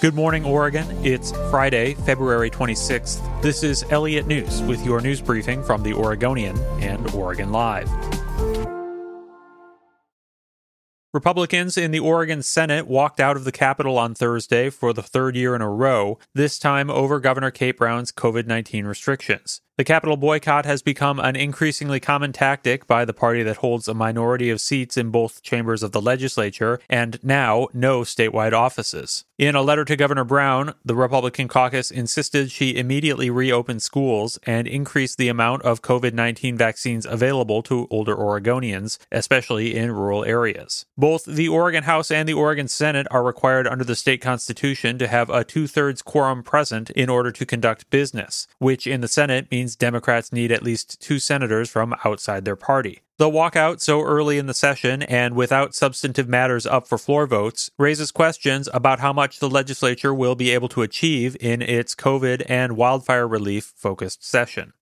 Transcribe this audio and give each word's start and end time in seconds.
Good 0.00 0.14
morning, 0.14 0.46
Oregon. 0.46 0.86
It's 1.04 1.32
Friday, 1.50 1.92
February 1.92 2.48
26th. 2.48 3.42
This 3.42 3.62
is 3.62 3.84
Elliot 3.90 4.24
Njus 4.24 4.66
with 4.66 4.82
your 4.82 5.02
news 5.02 5.20
briefing 5.20 5.62
from 5.62 5.82
the 5.82 5.92
Oregonian 5.92 6.56
and 6.80 7.06
Oregon 7.10 7.52
Live. 7.52 7.86
Republicans 11.12 11.76
in 11.76 11.90
the 11.90 11.98
Oregon 11.98 12.42
Senate 12.42 12.86
walked 12.86 13.20
out 13.20 13.36
of 13.36 13.44
the 13.44 13.52
Capitol 13.52 13.98
on 13.98 14.14
Thursday 14.14 14.70
for 14.70 14.94
the 14.94 15.02
third 15.02 15.36
year 15.36 15.54
in 15.54 15.60
a 15.60 15.68
row, 15.68 16.18
this 16.34 16.58
time 16.58 16.88
over 16.88 17.20
Governor 17.20 17.50
Kate 17.50 17.76
Brown's 17.76 18.10
COVID 18.10 18.46
19 18.46 18.86
restrictions. 18.86 19.60
The 19.80 19.84
Capitol 19.84 20.18
boycott 20.18 20.66
has 20.66 20.82
become 20.82 21.18
an 21.18 21.36
increasingly 21.36 22.00
common 22.00 22.34
tactic 22.34 22.86
by 22.86 23.06
the 23.06 23.14
party 23.14 23.42
that 23.44 23.56
holds 23.56 23.88
a 23.88 23.94
minority 23.94 24.50
of 24.50 24.60
seats 24.60 24.98
in 24.98 25.08
both 25.08 25.42
chambers 25.42 25.82
of 25.82 25.92
the 25.92 26.02
legislature 26.02 26.80
and 26.90 27.18
now 27.22 27.68
no 27.72 28.02
statewide 28.02 28.52
offices. 28.52 29.24
In 29.38 29.54
a 29.54 29.62
letter 29.62 29.86
to 29.86 29.96
Governor 29.96 30.24
Brown, 30.24 30.74
the 30.84 30.94
Republican 30.94 31.48
caucus 31.48 31.90
insisted 31.90 32.50
she 32.50 32.76
immediately 32.76 33.30
reopen 33.30 33.80
schools 33.80 34.38
and 34.42 34.68
increase 34.68 35.16
the 35.16 35.28
amount 35.28 35.62
of 35.62 35.80
COVID 35.80 36.12
19 36.12 36.58
vaccines 36.58 37.06
available 37.06 37.62
to 37.62 37.88
older 37.90 38.14
Oregonians, 38.14 38.98
especially 39.10 39.74
in 39.74 39.92
rural 39.92 40.26
areas. 40.26 40.84
Both 40.98 41.24
the 41.24 41.48
Oregon 41.48 41.84
House 41.84 42.10
and 42.10 42.28
the 42.28 42.34
Oregon 42.34 42.68
Senate 42.68 43.06
are 43.10 43.22
required 43.22 43.66
under 43.66 43.84
the 43.84 43.96
state 43.96 44.20
constitution 44.20 44.98
to 44.98 45.08
have 45.08 45.30
a 45.30 45.42
two 45.42 45.66
thirds 45.66 46.02
quorum 46.02 46.42
present 46.42 46.90
in 46.90 47.08
order 47.08 47.32
to 47.32 47.46
conduct 47.46 47.88
business, 47.88 48.46
which 48.58 48.86
in 48.86 49.00
the 49.00 49.08
Senate 49.08 49.50
means 49.50 49.69
Democrats 49.76 50.32
need 50.32 50.52
at 50.52 50.62
least 50.62 51.00
two 51.00 51.18
senators 51.18 51.68
from 51.68 51.94
outside 52.04 52.44
their 52.44 52.56
party. 52.56 53.00
The 53.18 53.28
walkout 53.30 53.80
so 53.80 54.02
early 54.02 54.38
in 54.38 54.46
the 54.46 54.54
session 54.54 55.02
and 55.02 55.34
without 55.34 55.74
substantive 55.74 56.28
matters 56.28 56.64
up 56.66 56.88
for 56.88 56.96
floor 56.96 57.26
votes 57.26 57.70
raises 57.78 58.10
questions 58.10 58.68
about 58.72 59.00
how 59.00 59.12
much 59.12 59.40
the 59.40 59.50
legislature 59.50 60.14
will 60.14 60.34
be 60.34 60.50
able 60.50 60.68
to 60.70 60.82
achieve 60.82 61.36
in 61.38 61.60
its 61.60 61.94
COVID 61.94 62.46
and 62.48 62.76
wildfire 62.76 63.28
relief 63.28 63.72
focused 63.76 64.24
session. 64.24 64.72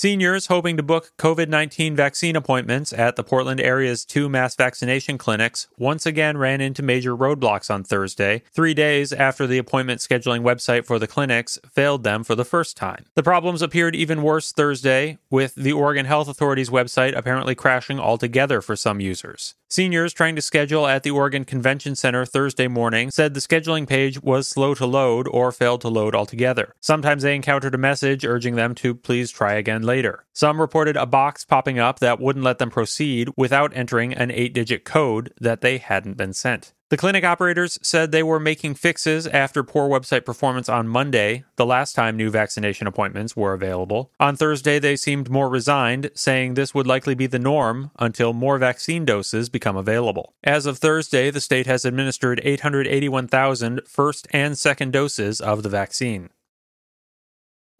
Seniors 0.00 0.46
hoping 0.46 0.76
to 0.76 0.82
book 0.84 1.10
COVID 1.18 1.48
19 1.48 1.96
vaccine 1.96 2.36
appointments 2.36 2.92
at 2.92 3.16
the 3.16 3.24
Portland 3.24 3.60
area's 3.60 4.04
two 4.04 4.28
mass 4.28 4.54
vaccination 4.54 5.18
clinics 5.18 5.66
once 5.76 6.06
again 6.06 6.38
ran 6.38 6.60
into 6.60 6.84
major 6.84 7.16
roadblocks 7.16 7.68
on 7.68 7.82
Thursday, 7.82 8.44
three 8.52 8.74
days 8.74 9.12
after 9.12 9.44
the 9.44 9.58
appointment 9.58 10.00
scheduling 10.00 10.42
website 10.42 10.86
for 10.86 11.00
the 11.00 11.08
clinics 11.08 11.58
failed 11.68 12.04
them 12.04 12.22
for 12.22 12.36
the 12.36 12.44
first 12.44 12.76
time. 12.76 13.06
The 13.16 13.24
problems 13.24 13.60
appeared 13.60 13.96
even 13.96 14.22
worse 14.22 14.52
Thursday, 14.52 15.18
with 15.30 15.56
the 15.56 15.72
Oregon 15.72 16.06
Health 16.06 16.28
Authority's 16.28 16.70
website 16.70 17.16
apparently 17.16 17.56
crashing 17.56 17.98
altogether 17.98 18.60
for 18.60 18.76
some 18.76 19.00
users. 19.00 19.56
Seniors 19.70 20.14
trying 20.14 20.34
to 20.34 20.40
schedule 20.40 20.86
at 20.86 21.02
the 21.02 21.10
Oregon 21.10 21.44
Convention 21.44 21.94
Center 21.94 22.24
Thursday 22.24 22.68
morning 22.68 23.10
said 23.10 23.34
the 23.34 23.40
scheduling 23.40 23.86
page 23.86 24.22
was 24.22 24.48
slow 24.48 24.72
to 24.72 24.86
load 24.86 25.28
or 25.28 25.52
failed 25.52 25.82
to 25.82 25.88
load 25.88 26.14
altogether. 26.14 26.74
Sometimes 26.80 27.22
they 27.22 27.34
encountered 27.34 27.74
a 27.74 27.78
message 27.78 28.24
urging 28.24 28.56
them 28.56 28.74
to 28.76 28.94
please 28.94 29.30
try 29.30 29.52
again 29.52 29.82
later. 29.82 30.24
Some 30.32 30.58
reported 30.58 30.96
a 30.96 31.04
box 31.04 31.44
popping 31.44 31.78
up 31.78 31.98
that 31.98 32.18
wouldn't 32.18 32.46
let 32.46 32.56
them 32.56 32.70
proceed 32.70 33.28
without 33.36 33.76
entering 33.76 34.14
an 34.14 34.30
eight 34.30 34.54
digit 34.54 34.86
code 34.86 35.34
that 35.38 35.60
they 35.60 35.76
hadn't 35.76 36.16
been 36.16 36.32
sent. 36.32 36.72
The 36.90 36.96
clinic 36.96 37.22
operators 37.22 37.78
said 37.82 38.12
they 38.12 38.22
were 38.22 38.40
making 38.40 38.76
fixes 38.76 39.26
after 39.26 39.62
poor 39.62 39.90
website 39.90 40.24
performance 40.24 40.70
on 40.70 40.88
Monday, 40.88 41.44
the 41.56 41.66
last 41.66 41.92
time 41.92 42.16
new 42.16 42.30
vaccination 42.30 42.86
appointments 42.86 43.36
were 43.36 43.52
available. 43.52 44.10
On 44.18 44.36
Thursday, 44.36 44.78
they 44.78 44.96
seemed 44.96 45.28
more 45.28 45.50
resigned, 45.50 46.10
saying 46.14 46.54
this 46.54 46.74
would 46.74 46.86
likely 46.86 47.14
be 47.14 47.26
the 47.26 47.38
norm 47.38 47.90
until 47.98 48.32
more 48.32 48.56
vaccine 48.56 49.04
doses 49.04 49.50
become 49.50 49.76
available. 49.76 50.32
As 50.42 50.64
of 50.64 50.78
Thursday, 50.78 51.30
the 51.30 51.42
state 51.42 51.66
has 51.66 51.84
administered 51.84 52.40
881,000 52.42 53.82
first 53.86 54.26
and 54.30 54.56
second 54.56 54.94
doses 54.94 55.42
of 55.42 55.62
the 55.62 55.68
vaccine. 55.68 56.30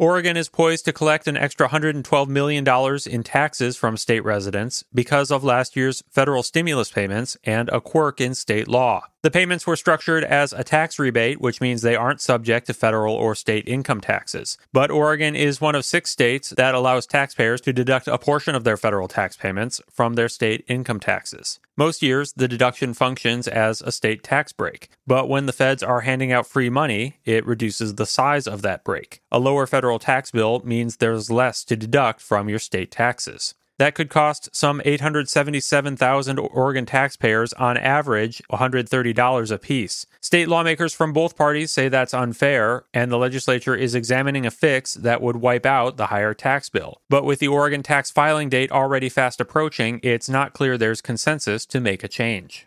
Oregon 0.00 0.36
is 0.36 0.48
poised 0.48 0.84
to 0.84 0.92
collect 0.92 1.26
an 1.26 1.36
extra 1.36 1.68
$112 1.68 2.28
million 2.28 2.64
in 3.10 3.22
taxes 3.24 3.76
from 3.76 3.96
state 3.96 4.22
residents 4.24 4.84
because 4.94 5.32
of 5.32 5.42
last 5.42 5.74
year's 5.74 6.04
federal 6.08 6.44
stimulus 6.44 6.92
payments 6.92 7.36
and 7.42 7.68
a 7.70 7.80
quirk 7.80 8.20
in 8.20 8.36
state 8.36 8.68
law. 8.68 9.02
The 9.22 9.32
payments 9.32 9.66
were 9.66 9.74
structured 9.74 10.22
as 10.22 10.52
a 10.52 10.62
tax 10.62 10.96
rebate, 10.96 11.40
which 11.40 11.60
means 11.60 11.82
they 11.82 11.96
aren't 11.96 12.20
subject 12.20 12.68
to 12.68 12.74
federal 12.74 13.14
or 13.14 13.34
state 13.34 13.66
income 13.66 14.00
taxes. 14.00 14.56
But 14.72 14.92
Oregon 14.92 15.34
is 15.34 15.60
one 15.60 15.74
of 15.74 15.84
six 15.84 16.10
states 16.10 16.50
that 16.50 16.76
allows 16.76 17.04
taxpayers 17.04 17.60
to 17.62 17.72
deduct 17.72 18.06
a 18.06 18.16
portion 18.16 18.54
of 18.54 18.62
their 18.62 18.76
federal 18.76 19.08
tax 19.08 19.36
payments 19.36 19.80
from 19.90 20.14
their 20.14 20.28
state 20.28 20.64
income 20.68 21.00
taxes. 21.00 21.58
Most 21.76 22.00
years, 22.00 22.32
the 22.34 22.46
deduction 22.46 22.94
functions 22.94 23.48
as 23.48 23.82
a 23.82 23.90
state 23.90 24.22
tax 24.22 24.52
break, 24.52 24.88
but 25.04 25.28
when 25.28 25.46
the 25.46 25.52
feds 25.52 25.82
are 25.82 26.02
handing 26.02 26.30
out 26.30 26.46
free 26.46 26.70
money, 26.70 27.18
it 27.24 27.44
reduces 27.44 27.96
the 27.96 28.06
size 28.06 28.46
of 28.46 28.62
that 28.62 28.84
break. 28.84 29.20
A 29.32 29.40
lower 29.40 29.66
federal 29.66 29.98
tax 29.98 30.30
bill 30.30 30.62
means 30.64 30.96
there's 30.96 31.28
less 31.28 31.64
to 31.64 31.76
deduct 31.76 32.20
from 32.20 32.48
your 32.48 32.60
state 32.60 32.92
taxes. 32.92 33.54
That 33.78 33.94
could 33.94 34.10
cost 34.10 34.48
some 34.52 34.82
877,000 34.84 36.38
Oregon 36.38 36.84
taxpayers 36.84 37.52
on 37.52 37.76
average 37.76 38.42
$130 38.50 39.50
apiece. 39.52 40.06
State 40.20 40.48
lawmakers 40.48 40.92
from 40.92 41.12
both 41.12 41.36
parties 41.36 41.70
say 41.70 41.88
that's 41.88 42.12
unfair, 42.12 42.84
and 42.92 43.10
the 43.10 43.18
legislature 43.18 43.76
is 43.76 43.94
examining 43.94 44.44
a 44.44 44.50
fix 44.50 44.94
that 44.94 45.22
would 45.22 45.36
wipe 45.36 45.64
out 45.64 45.96
the 45.96 46.06
higher 46.06 46.34
tax 46.34 46.68
bill. 46.68 47.00
But 47.08 47.24
with 47.24 47.38
the 47.38 47.48
Oregon 47.48 47.84
tax 47.84 48.10
filing 48.10 48.48
date 48.48 48.72
already 48.72 49.08
fast 49.08 49.40
approaching, 49.40 50.00
it's 50.02 50.28
not 50.28 50.54
clear 50.54 50.76
there's 50.76 51.00
consensus 51.00 51.64
to 51.66 51.80
make 51.80 52.02
a 52.02 52.08
change. 52.08 52.66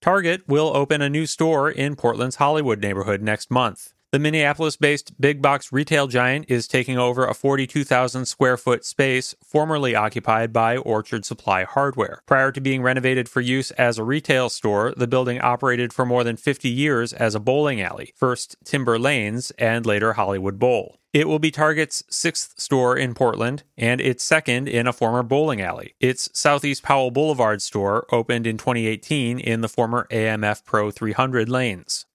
Target 0.00 0.42
will 0.46 0.76
open 0.76 1.00
a 1.00 1.08
new 1.08 1.24
store 1.24 1.70
in 1.70 1.96
Portland's 1.96 2.36
Hollywood 2.36 2.80
neighborhood 2.80 3.22
next 3.22 3.50
month. 3.50 3.93
The 4.14 4.20
Minneapolis 4.20 4.76
based 4.76 5.20
big 5.20 5.42
box 5.42 5.72
retail 5.72 6.06
giant 6.06 6.44
is 6.48 6.68
taking 6.68 6.96
over 6.96 7.26
a 7.26 7.34
42,000 7.34 8.26
square 8.26 8.56
foot 8.56 8.84
space 8.84 9.34
formerly 9.42 9.96
occupied 9.96 10.52
by 10.52 10.76
Orchard 10.76 11.24
Supply 11.24 11.64
Hardware. 11.64 12.22
Prior 12.24 12.52
to 12.52 12.60
being 12.60 12.80
renovated 12.80 13.28
for 13.28 13.40
use 13.40 13.72
as 13.72 13.98
a 13.98 14.04
retail 14.04 14.50
store, 14.50 14.94
the 14.96 15.08
building 15.08 15.40
operated 15.40 15.92
for 15.92 16.06
more 16.06 16.22
than 16.22 16.36
50 16.36 16.68
years 16.68 17.12
as 17.12 17.34
a 17.34 17.40
bowling 17.40 17.80
alley, 17.80 18.12
first 18.14 18.54
Timber 18.64 19.00
Lanes 19.00 19.50
and 19.58 19.84
later 19.84 20.12
Hollywood 20.12 20.60
Bowl. 20.60 21.00
It 21.12 21.26
will 21.26 21.40
be 21.40 21.50
Target's 21.50 22.04
sixth 22.08 22.54
store 22.56 22.96
in 22.96 23.14
Portland 23.14 23.64
and 23.76 24.00
its 24.00 24.22
second 24.22 24.68
in 24.68 24.86
a 24.86 24.92
former 24.92 25.24
bowling 25.24 25.60
alley. 25.60 25.96
Its 25.98 26.30
Southeast 26.32 26.84
Powell 26.84 27.10
Boulevard 27.10 27.60
store 27.62 28.06
opened 28.12 28.46
in 28.46 28.58
2018 28.58 29.40
in 29.40 29.60
the 29.60 29.68
former 29.68 30.06
AMF 30.12 30.64
Pro 30.64 30.92
300 30.92 31.48
lanes. 31.48 32.06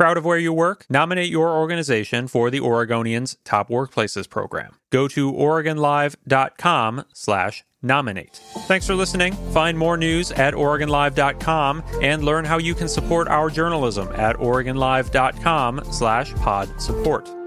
Proud 0.00 0.16
of 0.16 0.24
where 0.24 0.38
you 0.38 0.50
work? 0.50 0.86
Nominate 0.88 1.28
your 1.28 1.50
organization 1.50 2.26
for 2.26 2.50
the 2.50 2.58
Oregonians 2.58 3.36
Top 3.44 3.68
Workplaces 3.68 4.26
program. 4.26 4.76
Go 4.88 5.06
to 5.08 5.30
OregonLive.com 5.30 7.04
slash 7.12 7.64
nominate. 7.82 8.40
Thanks 8.60 8.86
for 8.86 8.94
listening. 8.94 9.34
Find 9.52 9.76
more 9.76 9.98
news 9.98 10.32
at 10.32 10.54
OregonLive.com 10.54 11.82
and 12.00 12.24
learn 12.24 12.46
how 12.46 12.56
you 12.56 12.74
can 12.74 12.88
support 12.88 13.28
our 13.28 13.50
journalism 13.50 14.08
at 14.14 14.36
OregonLive.com 14.36 15.82
slash 15.92 16.32
pod 16.36 16.80
support. 16.80 17.39